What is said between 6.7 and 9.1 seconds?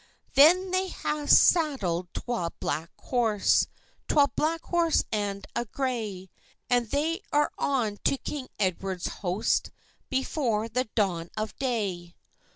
And they are on to king Edward's